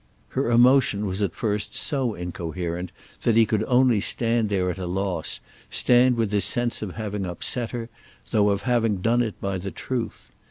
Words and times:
Her 0.29 0.49
emotion 0.49 1.05
was 1.05 1.21
at 1.21 1.35
first 1.35 1.75
so 1.75 2.15
incoherent 2.15 2.91
that 3.21 3.37
he 3.37 3.45
could 3.45 3.63
only 3.65 3.99
stand 3.99 4.49
there 4.49 4.71
at 4.71 4.79
a 4.79 4.87
loss, 4.87 5.39
stand 5.69 6.15
with 6.15 6.31
his 6.31 6.43
sense 6.43 6.81
of 6.81 6.95
having 6.95 7.23
upset 7.23 7.69
her, 7.69 7.87
though 8.31 8.49
of 8.49 8.63
having 8.63 9.01
done 9.01 9.21
it 9.21 9.39
by 9.39 9.59
the 9.59 9.69
truth. 9.69 10.31